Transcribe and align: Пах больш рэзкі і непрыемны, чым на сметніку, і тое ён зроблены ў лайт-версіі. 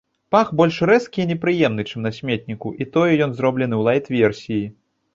Пах 0.35 0.47
больш 0.61 0.79
рэзкі 0.89 1.19
і 1.25 1.27
непрыемны, 1.33 1.87
чым 1.93 2.07
на 2.09 2.15
сметніку, 2.19 2.75
і 2.81 2.91
тое 2.97 3.13
ён 3.29 3.39
зроблены 3.39 3.75
ў 3.83 3.91
лайт-версіі. 3.91 4.63